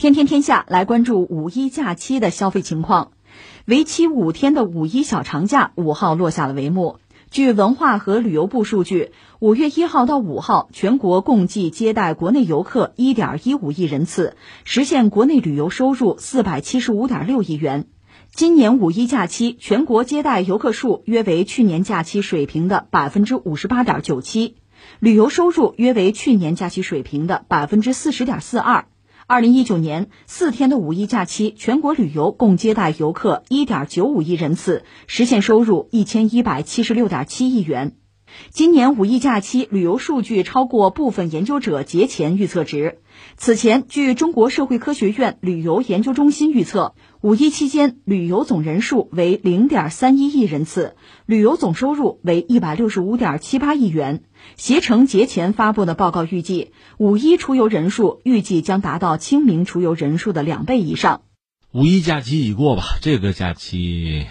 [0.00, 3.12] 天天天下来关注五一假期的消费情况。
[3.66, 6.96] 为期五天的五一小长假五号落下了帷幕。
[7.30, 17.84] 据文化和旅游部数据，五月一号到五号，全国共计接待国内游客一点一五亿人次，实现国内旅游收入四百七十五点六亿元。
[18.32, 24.56] 今年五一假期，全国接待游客数约为去年假期水平的百分之五十八点九七，
[24.98, 28.86] 旅游收入约为去年假期水平的百分之四十点四二。
[29.30, 37.92] 二零一九年四天的五一假期，全国旅游共接待游客一点九五亿人次，实现收入一千一百七十六点七亿元。
[38.50, 42.98] 今年五一假期旅游数据超过部分研究者节前预测值。
[43.36, 54.22] 此前，据中国社会科学院旅游研究中心预测，五一期间旅游总人数为零点三一亿人次，旅游总收入为一百六十五点七八亿元。
[54.56, 61.20] 携程节前发布的报告预计，五一出游人数预计将达到清明出游人数的两倍以上。
[61.72, 62.84] 五一假期已过吧？
[63.02, 64.26] 这个假期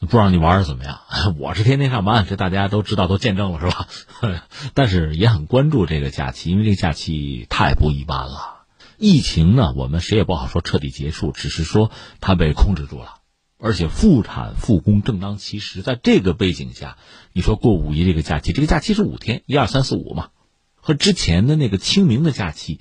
[0.00, 0.98] 不知道你玩的怎么样？
[1.38, 3.86] 我是天天上班，这大家都知道，都见证了是吧？
[4.74, 8.53] 但是也很关注这个假期，因为这个假期太不一般了。
[8.98, 13.20] 疫情呢，我们谁也不好说彻底结束，只是说它被控制住了。
[13.58, 16.98] 而且复产复工正当其时，在这个背景下，
[17.32, 20.28] 你说过五一这个假期，这个假期是五天，一二三四五嘛，
[20.74, 22.78] 和之前的那个清明的假期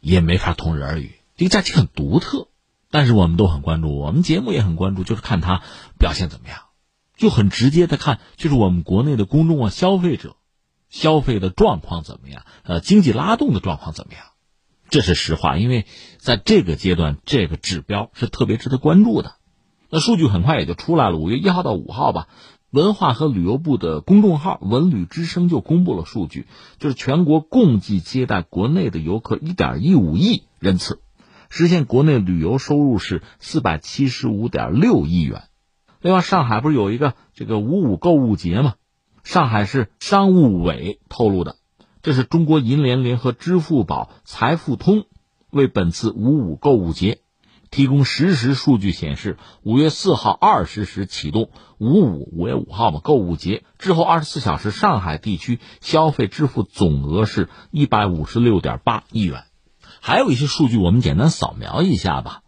[0.00, 1.14] 也没法同日而语。
[1.36, 2.48] 这个假期很独特，
[2.90, 5.62] 但是我们都很关注，我们节目也很关注，就是看它
[5.98, 6.58] 表现怎么样，
[7.16, 10.36] 就很直接的看，就是我们国内的公众啊、消费者
[10.90, 14.22] 消费的状况怎么样，呃，经济拉动的状况怎么样，
[14.90, 15.86] 这是实话，因为
[16.18, 19.36] 在这个阶段，这个指标是特别值得关注的。
[19.88, 21.16] 那数据很快也就出来了。
[21.16, 22.28] 五月一号到五号吧，
[22.70, 26.46] 文化和旅游部的公众号“文旅之声”就公布了数据，
[26.78, 31.00] 就是全国共计接待国内的游客一点一五亿人次，
[31.48, 35.44] 实现国内旅游收入是四百七十五点六亿元。
[36.00, 38.74] 另外，上海不是有一个这个五五购物节吗？
[39.22, 41.56] 上海市商务委透露的，
[42.02, 45.04] 这是中国银联联合支付宝、财付通
[45.50, 47.20] 为本次五五购物节。
[47.70, 59.44] 提供实时数据显示，五月四号二十时启动五五五月五号嘛购物节之后二十四小时，上海地区消费支付总额是一百五十六点八亿元。
[60.00, 62.42] 还有一些数据，我们简单扫描一下吧。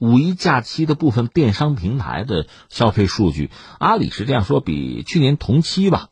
[0.00, 6.08] 五一假期的部分电商平台的消费数据，阿里是这样说：比去年同期吧，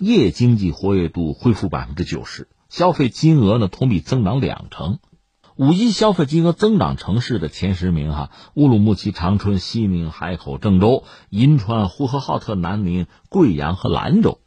[0.00, 4.98] 夜经济活跃度恢复百分之九十，消费金额呢同比增长两成。
[5.54, 14.40] 五一消费金额增长城市的前十名哈，乌鲁木齐、长春、西宁、海口、郑州、银川、呼和浩特、南宁、贵阳和兰州。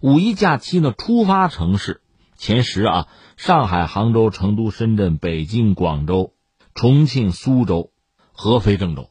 [0.00, 2.00] 五一假期呢，出发城市
[2.38, 6.32] 前十啊，上海、杭州、成都、深圳、北京、广州、
[6.74, 7.90] 重庆、苏州、
[8.32, 9.10] 合肥、郑州。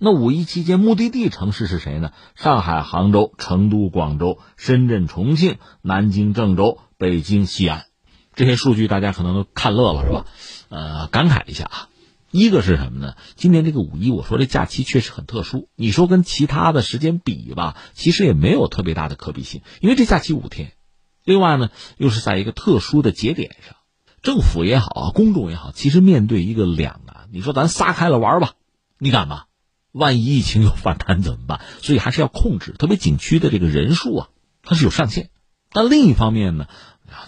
[0.00, 2.12] 那五一期间目的地城市是谁呢？
[2.36, 7.86] 上海、杭州、成都、广州、深圳、重庆、南京、郑州、北京、西安。
[8.34, 10.24] 这些数据大家可能都看乐了，是吧？
[10.68, 11.88] 呃，感慨一下啊。
[12.30, 13.14] 一个是什么呢？
[13.34, 15.68] 今年这个五一，我说这假期确实很特殊。
[15.74, 20.74] 你说跟其他的时间比吧，其实也没有特别大的可比性，因为这假期五天。
[21.24, 23.74] 另外呢，又是在一个特殊的节点上，
[24.22, 27.28] 政府也好啊，公众也好，其实面对一个两难。
[27.32, 28.52] 你说咱撒开了玩吧，
[28.98, 29.44] 你敢吗？
[29.98, 31.60] 万一疫情有反弹怎么办？
[31.82, 34.28] 所以还是要控制， 特别景区的这个人数啊，
[34.62, 35.30] 它是有上限。
[35.70, 36.66] 但另一方面呢？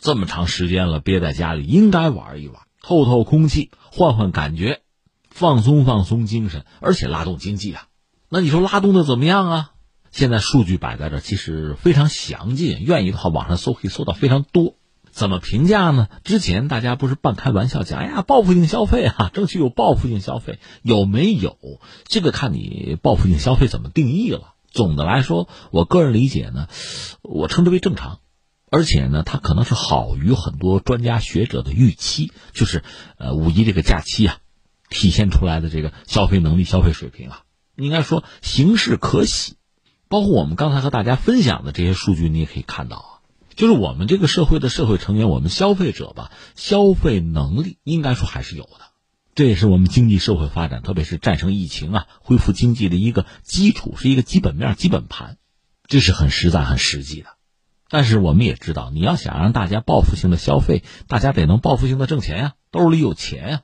[0.03, 4.83] 这么长时间了，憋在家里，应该玩一玩，透透空气，换换感觉，
[5.31, 7.87] 放松放松精神，而且拉动经济啊。
[8.29, 9.71] 那你说拉动的怎么样啊？
[10.11, 14.77] 现在数据摆在这，其实非常详尽，愿意的话网上搜可以搜到非常多。
[15.21, 16.09] 怎么评价呢？
[16.25, 21.59] 之前大家不是半开玩笑讲，哎呀，报复性消费啊， 争取有报复性消费，有没有？
[22.07, 24.55] 这个看你报复性消费怎么定义了。
[24.71, 26.69] 总的来说，我个人理解呢，
[27.21, 28.21] 我称之为正常。
[28.71, 32.83] 而且呢，它可能是好于很多专家学者的预期，就是，
[33.19, 34.39] 呃，五一这个假期啊，
[34.89, 37.43] 体现出来的这个消费能力、消费水平啊，
[37.77, 39.57] 应该说形势可喜。
[40.09, 43.10] 包括我们刚才和大家分享的这些数据，你也可以看到，
[43.61, 48.81] 就是我们这个社会的社会成员，我们消费者吧，消费能力应该说还是有的。
[49.35, 55.37] 这也是我们经济社会发展，特别是战胜疫情啊，恢复经济的一个基础，是一个基本面、基本盘，
[55.87, 57.29] 这是很实在、很实际的。
[57.91, 63.61] 但是我们也知道，你要想让大家报复性的消费，大家得能报复性的挣钱呀，兜里有钱呀，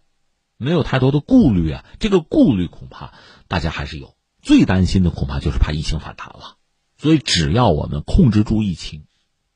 [0.59, 1.87] 没有太多的顾虑啊。
[2.01, 3.15] 这个顾虑恐怕
[3.49, 6.57] 大家还是有，最担心的恐怕就是怕疫情反弹了。
[6.99, 9.06] 所以只要我们控制住疫情，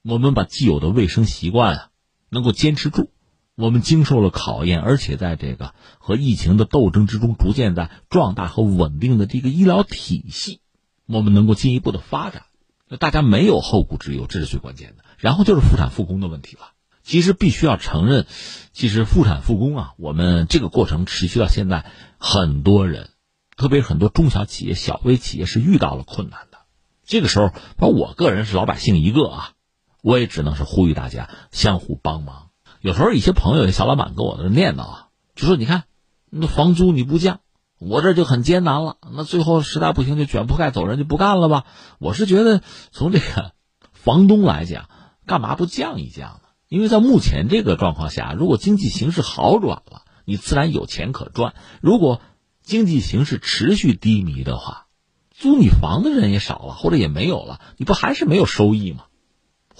[0.02, 1.88] 我们把既有的卫生习惯啊
[2.28, 3.10] 能够坚持住，
[3.54, 10.60] 我们经受了考验，而且在这个和疫情的斗争之中，逐渐在壮大和稳定的这个医疗体系，
[11.06, 12.44] 我们能够进一步的发展。
[12.88, 15.04] 那大家没有后顾之忧，这是最关键的。
[15.18, 16.62] 然后就是复产复工的问题了。
[17.02, 18.26] 其实必须要承认，
[18.72, 21.84] 其实复产复工啊，我们这个过程持续到现在，
[22.18, 23.10] 很多人，
[23.56, 26.58] 特别是很多中小企业、小微企业是遇到了困难的。
[27.04, 29.52] 这个时候，包括我个人是老百姓一个啊，
[30.02, 32.48] 我也只能是呼吁大家相互帮忙。
[32.80, 35.84] 有时候一些朋友、小老板跟我那念叨啊，就说：“你看，
[36.30, 37.40] 那房租你不降，
[37.78, 38.96] 我这就很艰难了。
[39.12, 41.64] 那最后实在不行就卷铺盖走人，就不干了吧？”
[42.00, 43.52] 我是觉得，从这个
[43.92, 44.88] 房东来讲，
[45.26, 46.48] 干嘛不降一降呢？
[46.68, 52.22] 因为在目前这个状况下，如果经济形势好转了，你自然有钱可赚；如果
[52.62, 54.86] 经济形势持续低迷的话，
[55.30, 59.04] 租你房的人也少了，或者也没有了，你不还是没有收益吗？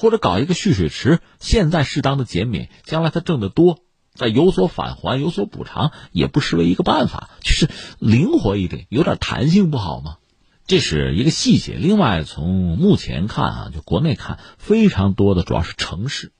[0.00, 3.80] 或者搞一个蓄水池，现在适当的减免，将来他挣得多，
[4.14, 7.28] 再有所返还、有所补偿，也不失为一个办法。
[7.42, 7.68] 就是
[7.98, 10.16] 灵活一点，有点弹性不好吗？
[10.66, 11.74] 这是一个细节。
[11.74, 16.32] 另外，从目前看啊，就国内看，非常多的主要是城市，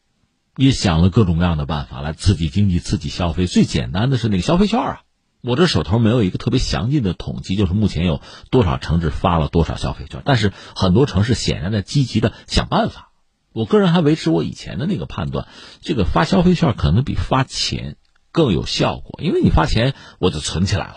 [0.57, 3.47] 也想了各种各样的办法来刺激经济、刺激消费。
[3.47, 5.01] 最简单的是那个消费券啊，
[5.43, 13.09] 我这手头没有一个特别详尽的统计，就是目前有多少城市发了多少消费券，但是很多城市显然在积极的想办法。
[13.53, 15.49] 我个人还维持我以前的那个判断，
[15.81, 17.97] 这个发消费券可能比发钱
[18.31, 20.97] 更有效果，因为你发钱我就存起来了，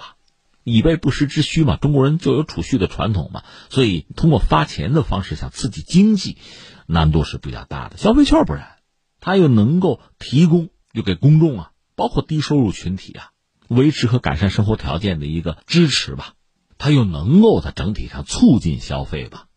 [0.63, 1.77] 以备不时之需嘛。
[1.77, 6.37] 中国人就有储蓄的传统嘛，所以通过发钱的方式想刺激经济，
[6.85, 7.97] 难度是比较大的。
[7.97, 8.77] 消费券不然，
[9.19, 13.31] 它又能够提供又给公众啊，包括低收入群体啊，
[13.67, 16.33] 维持和改善生活条件的一个支持吧，
[16.77, 19.47] 它又能够在整体上促进消费吧，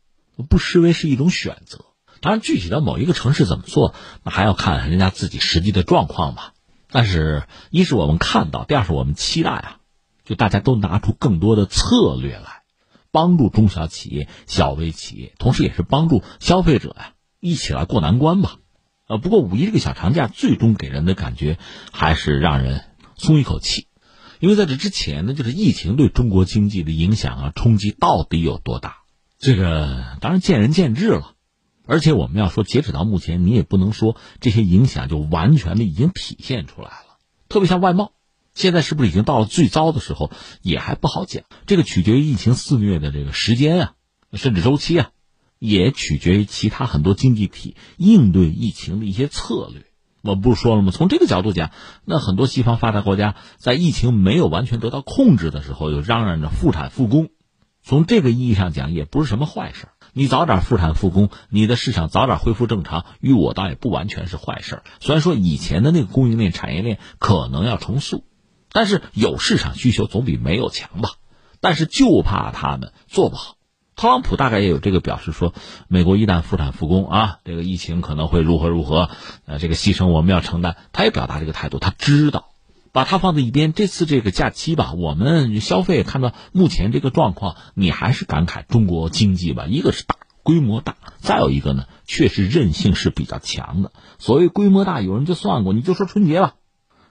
[0.49, 1.85] 不失为是一种选择。
[2.21, 6.55] 当然，具体到某一个城市怎么做，那还要看人家自己实际的状况吧。
[6.89, 9.77] 但是，一是我们看到，第二是我们期待啊，
[10.25, 12.63] 就大家都拿出更多的策略来，
[13.11, 18.57] 帮助中小企业、小微企业，同时也是帮助消费者呀，一起来过难关吧。
[19.09, 21.59] 呃，不过五一这个小长假，最终给人的感觉
[21.93, 22.85] 还是让人
[23.17, 23.87] 松一口气，
[24.41, 28.97] 因为在这之前呢，就是疫情对中国经济的影响啊、冲击到底有多大，
[29.39, 31.36] 这个当然见仁见智了。
[31.87, 37.17] 而且我们要说，截止到目前，你也不能说这些影响就完全的已经体现出来了。
[37.49, 38.13] 特别像外贸，
[38.55, 40.31] 现在是不是已经到了最糟的时候，
[40.63, 41.45] 也还不好讲。
[41.67, 43.93] 这个取决于疫情肆虐的这个时间啊，
[44.33, 45.11] 甚至周期啊，
[45.59, 49.87] 也取决于其他很多经济体应对疫情的一些策略。
[50.23, 50.91] 我不是说了吗？
[50.91, 51.71] 从这个角度讲，
[52.05, 57.29] 那很多西方发达国家在疫情没有完全得到控制的时候，又嚷嚷着复产复工，
[57.85, 59.87] 从这个意义上讲，也不是什么坏事。
[60.19, 68.25] 你早点复产复工，你的市场早点恢复正常，与我倒也不完全是坏事虽然说以前的那个供应链、产业链可能要重塑，
[68.73, 71.11] 但是有市场需求总比没有强吧。
[71.61, 73.57] 但是就怕他们做不好。
[73.95, 75.53] 特朗普大概也有这个表示，说
[75.87, 79.11] 美国一旦复产复工啊，这个疫情可能会如何如何，
[79.45, 80.79] 呃，这个牺牲我们要承担。
[80.93, 82.49] 他也表达这个态度，他知道。
[82.97, 83.75] 把它放在一边。
[83.75, 89.67] 这次这个假期吧，我们消费看到目前这个状况，你还是感慨中国经济吧。
[89.69, 93.93] 一个是大规模大，再有一个呢，确实韧性是比较强的。
[94.17, 96.55] 所谓规模大，有人就算过，你就说春节吧，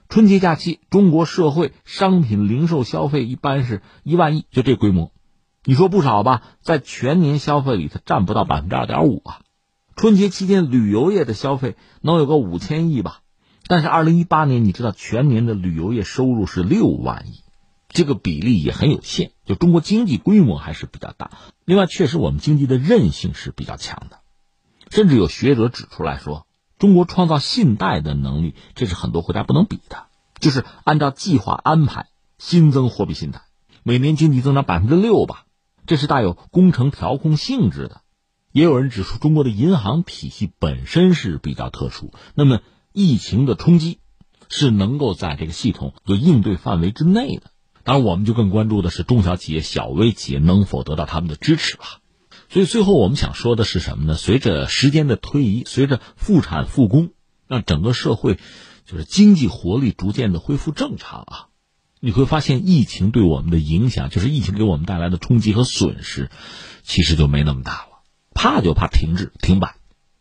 [0.08, 5.12] 春节假期中国社会商品零售消费一般是一万亿，就这规模，
[5.64, 6.42] 你说不少吧？
[6.62, 9.38] 在全年消费里，它占不到百分之二点五啊。
[9.94, 13.20] 春节期间旅游业的消费能有个五千亿吧？
[13.68, 17.42] 但是，二零一八年你知道全年的旅游业收入是六万亿，
[17.88, 19.32] 这个比例也很有限。
[19.44, 21.32] 就中国经济规模还是比较大。
[21.64, 24.20] 另外，确实我们经济的韧性是比较强的，
[24.88, 26.46] 甚至有学者指出来说，
[26.78, 30.06] 中国创造信贷的能力，这是很多国家不能比的。
[30.38, 32.06] 就是按照计划安排
[32.38, 33.42] 新增货币信贷，
[33.82, 35.46] 每年经济增长百分之六吧，
[35.86, 38.02] 这是带有工程调控性质的。
[38.52, 42.12] 也有人指出，中国的银行体系本身是比较特殊。
[42.36, 42.60] 那么。
[42.98, 43.98] 疫情的冲击
[44.48, 47.50] 是能够在这个系统的应对范围之内的，
[47.84, 51.82] 当然，我们就更关注的是中小企业、小微企业能否得到他们的支持了。
[52.48, 54.14] 所以，最后我们想说的是什么呢？
[54.14, 57.10] 随着时间的推移，随着复产复工，
[57.46, 58.38] 让整个社会
[58.86, 61.46] 就是经济活力逐渐的恢复正常啊，
[62.00, 66.30] 你会发现疫情对我们的影响，就是疫情给我们带来的冲击和损失，
[66.82, 68.00] 其实就没那么大了。
[68.32, 69.76] 怕就怕停滞、停摆。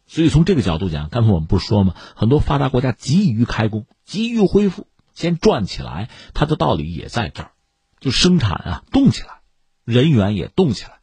[0.07, 1.95] 所以从这个角度讲，刚才我们不是说吗？
[2.15, 7.51] 很多发达国家急于开工，急于恢复，先转起来，它的道理也在这儿，
[7.99, 9.39] 就生产啊动起来，
[9.83, 10.99] 人员也动起来，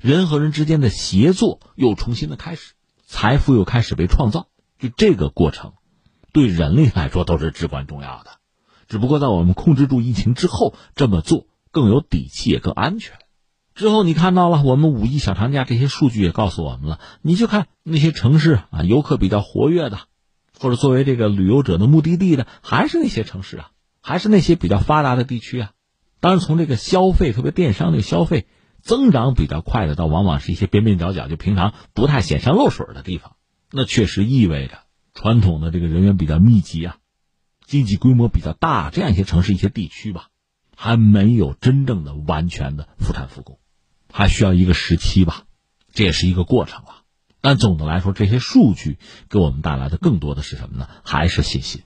[0.00, 2.74] 人和人之间的协作又重新的开始，
[3.04, 4.48] 财富又开始被创造，
[4.78, 5.72] 就这个过程，
[6.32, 8.30] 对人类来说都是至关重要的。
[8.88, 13.18] 只不过在我们控制住疫情之后，这么做更有底气，也更安全。
[13.76, 16.98] 之后你看到了，我们五一小长假这些数据也告诉我们了。
[17.20, 20.00] 你就看那些城市啊，游客比较活跃的，
[20.58, 25.72] 或者作为这个旅游者的目的地的，还是那些城市啊，还是那些比较发达的地区啊。
[26.20, 28.46] 当然，从这个消费，特别电商这个消费
[28.80, 33.36] 增长比较快的，倒往往是一些边边角角，就平常不太显山露水的地方。
[33.70, 34.78] 那确实意味着
[35.12, 36.96] 传统的这个人员比较密集啊，
[37.66, 40.28] 经济规模比较大这样一些城市、一些地区吧，
[40.74, 43.58] 还没有真正的完全的复产复工。
[44.16, 45.42] 还需要一个时期吧，
[45.92, 47.02] 这也是一个过程了。
[47.42, 48.96] 但总的来说，这些数据
[49.28, 50.88] 给我们带来的更多的是什么呢？
[51.04, 51.82] 还是信心。